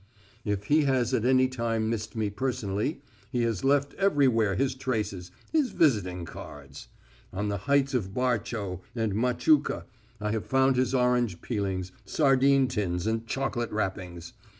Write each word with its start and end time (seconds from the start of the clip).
_If 0.43 0.63
he 0.63 0.85
has 0.85 1.13
at 1.13 1.25
any 1.25 1.47
time 1.47 1.87
missed 1.87 2.15
me 2.15 2.31
personally, 2.31 3.03
he 3.29 3.43
has 3.43 3.63
left 3.63 3.93
everywhere 3.99 4.55
his 4.55 4.73
traces, 4.73 5.29
his 5.51 5.69
visiting 5.69 6.25
cards. 6.25 6.87
On 7.31 7.49
the 7.49 7.57
heights 7.69 7.93
of 7.93 8.11
Barchau 8.11 8.81
and 8.95 9.13
Machuka 9.13 9.85
I 10.19 10.31
have 10.31 10.47
found 10.47 10.75
his 10.75 10.95
orange 10.95 11.41
peelings, 11.41 11.91
sardine 12.03 12.67
tins, 12.67 13.05
and 13.05 13.27
chocolate 13.27 13.69
wrappings. 13.71 14.33